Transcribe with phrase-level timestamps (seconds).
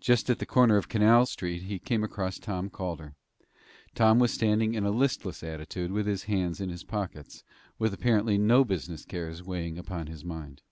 [0.00, 3.16] Just at the corner of Canal Street he came across Tom Calder.
[3.94, 7.44] Tom was standing in a listless attitude with his hands in his pockets,
[7.78, 10.62] with apparently no business cares weighing upon his mind.